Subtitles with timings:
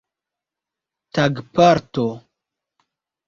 [1.13, 2.07] tagparto